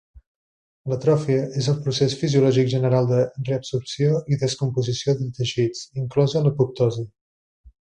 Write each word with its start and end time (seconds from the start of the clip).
L'atròfia 0.93 1.43
és 1.63 1.67
el 1.73 1.77
procés 1.87 2.15
fisiològic 2.23 2.73
general 2.73 3.11
de 3.13 3.21
reabsorció 3.51 4.19
i 4.35 4.41
descomposició 4.47 5.19
de 5.23 5.31
teixits, 5.41 5.89
inclosa 6.07 6.47
l'apoptosi. 6.49 7.11